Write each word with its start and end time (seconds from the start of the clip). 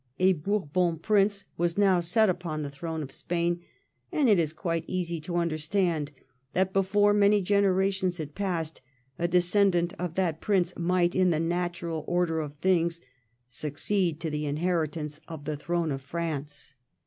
A 0.17 0.33
Bourbon 0.33 0.97
Prince 0.97 1.45
was 1.59 1.77
now 1.77 1.99
set 1.99 2.27
upon 2.27 2.63
the 2.63 2.71
throne 2.71 3.03
of 3.03 3.11
Spain, 3.11 3.61
and 4.11 4.27
it 4.27 4.39
is 4.39 4.51
quite 4.51 4.83
easy 4.87 5.19
to 5.21 5.35
understand 5.35 6.11
that 6.53 6.73
before 6.73 7.13
many 7.13 7.39
generations 7.39 8.17
had 8.17 8.33
passed 8.33 8.81
a 9.19 9.27
descendant 9.27 9.93
of 9.99 10.15
that 10.15 10.41
Prince 10.41 10.73
might, 10.75 11.13
in 11.13 11.29
the 11.29 11.39
natural 11.39 12.03
order 12.07 12.39
of 12.39 12.55
things, 12.55 12.99
succeed 13.47 14.19
to 14.21 14.31
the 14.31 14.47
inheritance 14.47 15.19
of 15.27 15.45
the 15.45 15.55
throne 15.55 15.91
of 15.91 16.01
France. 16.01 16.73